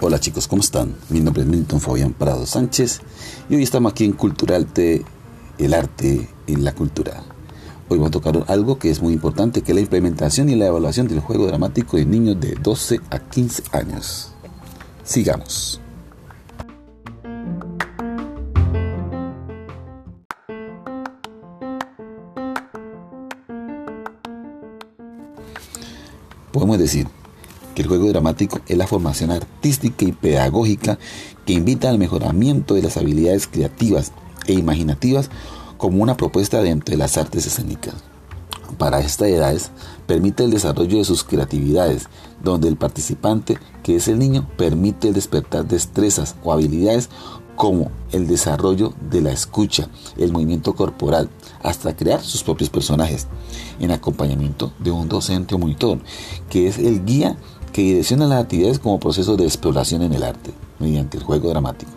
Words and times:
Hola 0.00 0.18
chicos, 0.18 0.48
¿cómo 0.48 0.62
están? 0.62 0.94
Mi 1.10 1.20
nombre 1.20 1.42
es 1.42 1.48
Milton 1.48 1.78
Fabián 1.78 2.14
Prado 2.14 2.46
Sánchez 2.46 3.02
y 3.50 3.56
hoy 3.56 3.62
estamos 3.62 3.92
aquí 3.92 4.06
en 4.06 4.12
Culturarte, 4.12 5.04
el 5.58 5.74
arte 5.74 6.26
en 6.46 6.64
la 6.64 6.74
cultura. 6.74 7.22
Hoy 7.90 7.98
vamos 7.98 8.08
a 8.08 8.12
tocar 8.12 8.44
algo 8.48 8.78
que 8.78 8.88
es 8.88 9.02
muy 9.02 9.12
importante, 9.12 9.60
que 9.60 9.74
la 9.74 9.80
implementación 9.80 10.48
y 10.48 10.54
la 10.54 10.68
evaluación 10.68 11.06
del 11.06 11.20
juego 11.20 11.46
dramático 11.46 11.98
de 11.98 12.06
niños 12.06 12.40
de 12.40 12.54
12 12.54 13.00
a 13.10 13.18
15 13.18 13.64
años. 13.72 14.32
Sigamos. 15.04 15.81
Podemos 26.52 26.78
decir 26.78 27.08
que 27.74 27.82
el 27.82 27.88
juego 27.88 28.08
dramático 28.08 28.60
es 28.66 28.76
la 28.76 28.86
formación 28.86 29.30
artística 29.30 30.04
y 30.04 30.12
pedagógica 30.12 30.98
que 31.46 31.54
invita 31.54 31.88
al 31.88 31.98
mejoramiento 31.98 32.74
de 32.74 32.82
las 32.82 32.96
habilidades 32.96 33.46
creativas 33.46 34.12
e 34.46 34.52
imaginativas 34.52 35.30
como 35.78 36.02
una 36.02 36.16
propuesta 36.16 36.62
dentro 36.62 36.92
de 36.92 36.98
las 36.98 37.16
artes 37.16 37.46
escénicas. 37.46 37.94
Para 38.78 39.00
estas 39.00 39.28
edades 39.28 39.70
permite 40.06 40.44
el 40.44 40.50
desarrollo 40.50 40.98
de 40.98 41.04
sus 41.04 41.24
creatividades, 41.24 42.08
donde 42.42 42.68
el 42.68 42.76
participante, 42.76 43.58
que 43.82 43.96
es 43.96 44.08
el 44.08 44.18
niño, 44.18 44.48
permite 44.56 45.12
despertar 45.12 45.66
destrezas 45.66 46.36
o 46.42 46.52
habilidades 46.52 47.08
como 47.62 47.92
el 48.10 48.26
desarrollo 48.26 48.92
de 49.08 49.20
la 49.20 49.30
escucha, 49.30 49.88
el 50.16 50.32
movimiento 50.32 50.74
corporal, 50.74 51.30
hasta 51.62 51.94
crear 51.94 52.20
sus 52.20 52.42
propios 52.42 52.70
personajes, 52.70 53.28
en 53.78 53.92
acompañamiento 53.92 54.72
de 54.80 54.90
un 54.90 55.08
docente 55.08 55.54
o 55.54 55.58
monitor, 55.58 56.00
que 56.50 56.66
es 56.66 56.78
el 56.78 57.04
guía 57.04 57.36
que 57.72 57.82
direcciona 57.82 58.26
las 58.26 58.42
actividades 58.42 58.80
como 58.80 58.98
proceso 58.98 59.36
de 59.36 59.44
exploración 59.44 60.02
en 60.02 60.12
el 60.12 60.24
arte, 60.24 60.50
mediante 60.80 61.18
el 61.18 61.22
juego 61.22 61.50
dramático. 61.50 61.92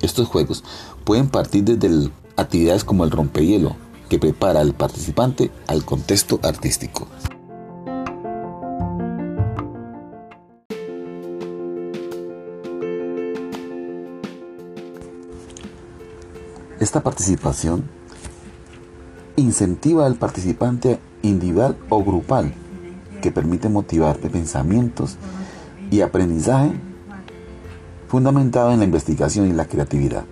Estos 0.00 0.28
juegos 0.28 0.64
pueden 1.04 1.28
partir 1.28 1.64
desde 1.64 2.10
actividades 2.38 2.82
como 2.82 3.04
el 3.04 3.10
rompehielo, 3.10 3.76
que 4.08 4.18
prepara 4.18 4.60
al 4.60 4.72
participante 4.72 5.50
al 5.66 5.84
contexto 5.84 6.40
artístico. 6.42 7.06
Esta 16.82 17.00
participación 17.00 17.84
incentiva 19.36 20.04
al 20.04 20.16
participante 20.16 20.98
individual 21.22 21.76
o 21.90 22.02
grupal 22.02 22.52
que 23.22 23.30
permite 23.30 23.68
motivar 23.68 24.16
pensamientos 24.18 25.16
y 25.92 26.00
aprendizaje 26.00 26.72
fundamentado 28.08 28.72
en 28.72 28.80
la 28.80 28.84
investigación 28.84 29.46
y 29.46 29.52
la 29.52 29.66
creatividad. 29.66 30.24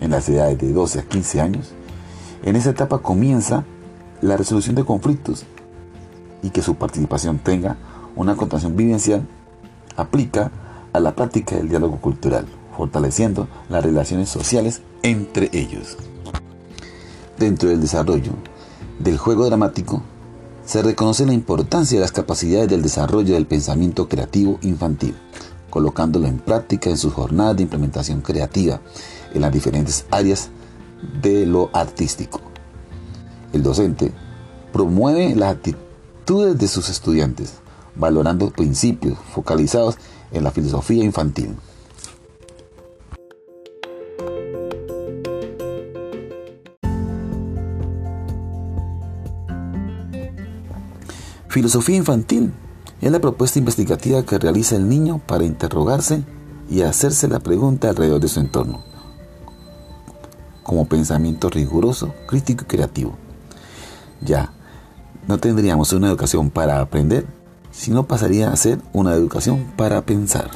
En 0.00 0.12
las 0.12 0.28
edades 0.28 0.58
de 0.58 0.72
12 0.72 1.00
a 1.00 1.02
15 1.02 1.40
años, 1.40 1.72
en 2.44 2.54
esa 2.54 2.70
etapa 2.70 2.98
comienza 2.98 3.64
la 4.20 4.36
resolución 4.36 4.76
de 4.76 4.84
conflictos 4.84 5.44
y 6.44 6.50
que 6.50 6.62
su 6.62 6.76
participación 6.76 7.40
tenga 7.40 7.78
una 8.14 8.36
contación 8.36 8.76
vivencial 8.76 9.26
aplica 9.96 10.52
a 10.92 11.00
la 11.00 11.16
práctica 11.16 11.56
del 11.56 11.68
diálogo 11.68 11.96
cultural, 11.96 12.46
fortaleciendo 12.76 13.48
las 13.68 13.82
relaciones 13.82 14.28
sociales 14.28 14.82
entre 15.02 15.50
ellos. 15.52 15.96
Dentro 17.38 17.68
del 17.68 17.80
desarrollo 17.80 18.32
del 18.98 19.18
juego 19.18 19.46
dramático, 19.46 20.02
se 20.64 20.80
reconoce 20.80 21.26
la 21.26 21.32
importancia 21.32 21.98
de 21.98 22.02
las 22.02 22.12
capacidades 22.12 22.68
del 22.68 22.82
desarrollo 22.82 23.34
del 23.34 23.46
pensamiento 23.46 24.08
creativo 24.08 24.58
infantil, 24.62 25.16
colocándolo 25.70 26.28
en 26.28 26.38
práctica 26.38 26.88
en 26.88 26.96
sus 26.96 27.12
jornadas 27.12 27.56
de 27.56 27.64
implementación 27.64 28.20
creativa 28.20 28.80
en 29.34 29.40
las 29.40 29.52
diferentes 29.52 30.06
áreas 30.10 30.50
de 31.20 31.46
lo 31.46 31.70
artístico. 31.72 32.40
El 33.52 33.62
docente 33.62 34.12
promueve 34.72 35.34
las 35.34 35.56
actitudes 35.56 36.58
de 36.58 36.68
sus 36.68 36.88
estudiantes, 36.88 37.54
valorando 37.96 38.50
principios 38.50 39.18
focalizados 39.34 39.96
en 40.30 40.44
la 40.44 40.52
filosofía 40.52 41.04
infantil. 41.04 41.56
Filosofía 51.52 51.96
infantil 51.96 52.50
es 53.02 53.12
la 53.12 53.20
propuesta 53.20 53.58
investigativa 53.58 54.22
que 54.22 54.38
realiza 54.38 54.74
el 54.74 54.88
niño 54.88 55.18
para 55.18 55.44
interrogarse 55.44 56.24
y 56.70 56.80
hacerse 56.80 57.28
la 57.28 57.40
pregunta 57.40 57.90
alrededor 57.90 58.22
de 58.22 58.28
su 58.28 58.40
entorno, 58.40 58.82
como 60.62 60.88
pensamiento 60.88 61.50
riguroso, 61.50 62.14
crítico 62.26 62.64
y 62.64 62.68
creativo. 62.68 63.18
Ya, 64.22 64.50
no 65.28 65.36
tendríamos 65.36 65.92
una 65.92 66.08
educación 66.08 66.48
para 66.48 66.80
aprender, 66.80 67.26
sino 67.70 68.06
pasaría 68.06 68.50
a 68.50 68.56
ser 68.56 68.78
una 68.94 69.12
educación 69.12 69.74
para 69.76 70.00
pensar. 70.06 70.50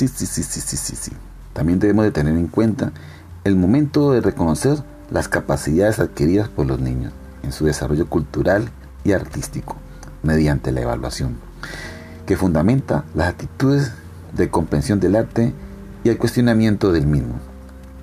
Sí, 0.00 0.08
sí, 0.08 0.24
sí, 0.24 0.42
sí, 0.42 0.62
sí, 0.62 0.78
sí, 0.78 0.96
sí. 0.96 1.12
También 1.52 1.78
debemos 1.78 2.06
de 2.06 2.10
tener 2.10 2.34
en 2.34 2.46
cuenta 2.46 2.90
el 3.44 3.54
momento 3.54 4.12
de 4.12 4.22
reconocer 4.22 4.78
las 5.10 5.28
capacidades 5.28 5.98
adquiridas 5.98 6.48
por 6.48 6.64
los 6.64 6.80
niños 6.80 7.12
en 7.42 7.52
su 7.52 7.66
desarrollo 7.66 8.08
cultural 8.08 8.70
y 9.04 9.12
artístico 9.12 9.76
mediante 10.22 10.72
la 10.72 10.80
evaluación, 10.80 11.36
que 12.24 12.38
fundamenta 12.38 13.04
las 13.14 13.28
actitudes 13.28 13.92
de 14.34 14.48
comprensión 14.48 15.00
del 15.00 15.16
arte 15.16 15.52
y 16.02 16.08
el 16.08 16.16
cuestionamiento 16.16 16.92
del 16.92 17.06
mismo, 17.06 17.34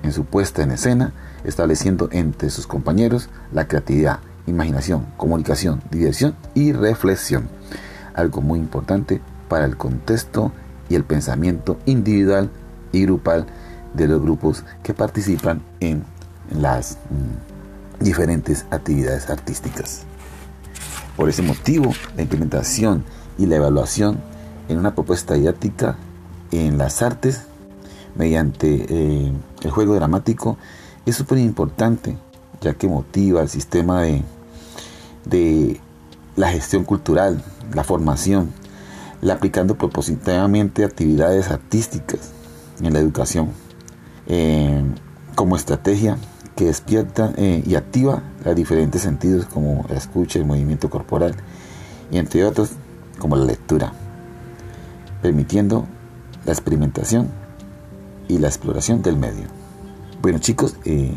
en 0.04 0.14
su 0.14 0.24
puesta 0.24 0.62
en 0.62 0.70
escena, 0.70 1.14
estableciendo 1.46 2.10
entre 2.12 2.52
sus 2.52 2.68
compañeros 2.68 3.28
la 3.52 3.68
creatividad, 3.68 4.20
imaginación, 4.46 5.08
comunicación, 5.18 5.82
diversión 5.90 6.36
y 6.54 6.74
reflexión, 6.74 7.50
algo 8.14 8.42
muy 8.42 8.60
importante 8.60 9.20
para 9.50 9.66
el 9.66 9.78
contexto 9.78 10.52
y 10.90 10.96
el 10.96 11.04
pensamiento 11.04 11.78
individual 11.86 12.50
y 12.92 13.04
grupal 13.04 13.46
de 13.94 14.08
los 14.08 14.22
grupos 14.22 14.64
que 14.84 14.94
participan 14.94 15.62
en 15.80 16.04
las 16.52 16.98
mm, 17.10 18.04
diferentes 18.04 18.66
actividades 18.72 19.30
artísticas. 19.30 20.04
Por 21.16 21.30
ese 21.30 21.42
motivo, 21.42 21.94
la 22.16 22.22
implementación 22.22 23.04
y 23.38 23.48
la 23.48 23.56
evaluación 23.56 24.20
en 24.70 24.78
una 24.78 24.94
propuesta 24.94 25.34
didáctica 25.34 25.96
en 26.52 26.78
las 26.78 27.02
artes 27.02 27.44
mediante 28.16 28.86
eh, 28.90 29.32
el 29.64 29.72
juego 29.72 29.96
dramático 29.96 30.58
es 31.06 31.16
súper 31.16 31.38
importante, 31.40 32.18
ya 32.62 32.74
que 32.74 32.88
motiva 32.88 33.42
el 33.42 33.50
sistema 33.50 34.02
de, 34.02 34.24
de 35.26 35.80
la 36.36 36.50
gestión 36.50 36.84
cultural, 36.84 37.44
la 37.74 37.84
formación, 37.84 38.52
aplicando 39.32 39.78
propositivamente 39.78 40.84
actividades 40.84 41.50
artísticas 41.50 42.32
en 42.82 42.94
la 42.94 43.00
educación 43.00 43.50
eh, 44.28 44.84
como 45.36 45.56
estrategia 45.56 46.18
que 46.56 46.66
despierta 46.66 47.34
eh, 47.38 47.64
y 47.66 47.76
activa 47.76 48.24
los 48.44 48.56
diferentes 48.56 49.02
sentidos 49.02 49.46
como 49.46 49.86
la 49.90 49.96
escucha, 49.96 50.40
el 50.40 50.46
movimiento 50.46 50.90
corporal 50.90 51.36
y 52.12 52.18
entre 52.18 52.46
otros 52.46 52.72
como 53.20 53.36
la 53.36 53.46
lectura, 53.46 53.94
permitiendo 55.22 55.86
la 56.46 56.54
experimentación 56.54 57.30
y 58.28 58.38
la 58.38 58.48
exploración 58.48 59.02
del 59.02 59.18
medio. 59.18 59.48
Bueno 60.22 60.40
chicos, 60.40 60.76
eh, 60.86 61.14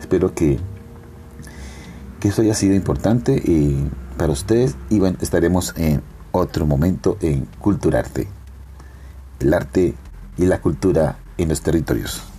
espero 0.00 0.34
que, 0.34 0.58
que 2.20 2.28
esto 2.28 2.42
haya 2.42 2.54
sido 2.54 2.74
importante 2.74 3.42
para 4.16 4.32
ustedes 4.32 4.76
y 4.88 4.98
bueno, 4.98 5.16
estaremos 5.20 5.74
en 5.76 6.02
otro 6.32 6.66
momento 6.66 7.16
en 7.20 7.46
Culturarte, 7.58 8.28
el 9.40 9.54
arte 9.54 9.94
y 10.36 10.46
la 10.46 10.60
cultura 10.60 11.18
en 11.38 11.48
los 11.48 11.62
territorios. 11.62 12.29